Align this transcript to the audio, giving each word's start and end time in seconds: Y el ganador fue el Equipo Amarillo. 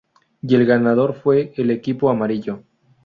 Y 0.41 0.55
el 0.55 0.65
ganador 0.65 1.13
fue 1.13 1.53
el 1.57 1.69
Equipo 1.69 2.09
Amarillo. 2.09 2.63